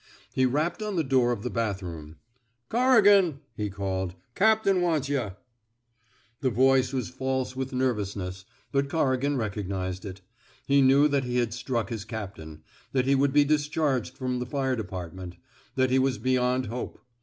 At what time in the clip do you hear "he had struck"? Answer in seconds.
11.25-11.91